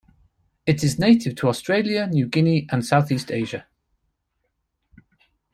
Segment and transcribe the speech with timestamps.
[0.65, 3.67] It is native to Australia, New Guinea and Southeast Asia.